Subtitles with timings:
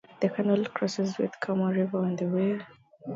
[0.19, 2.59] The canal crosses with the Kamo River on the way.